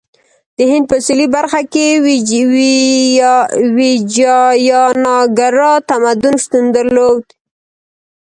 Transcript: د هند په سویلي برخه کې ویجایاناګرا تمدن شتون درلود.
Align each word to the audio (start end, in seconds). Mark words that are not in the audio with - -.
د 0.57 0.59
هند 0.71 0.85
په 0.91 0.97
سویلي 1.05 1.27
برخه 1.35 1.61
کې 1.73 1.87
ویجایاناګرا 3.77 5.73
تمدن 5.89 6.35
شتون 6.43 6.65
درلود. 6.75 7.23